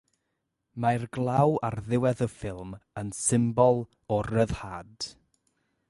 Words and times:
Mae'r 0.85 1.03
glaw 1.17 1.53
ar 1.69 1.77
ddiwedd 1.89 2.23
y 2.27 2.29
ffilm 2.37 2.73
yn 3.03 3.13
symbol 3.21 3.79
o 4.17 4.19
ryddhad. 4.31 5.11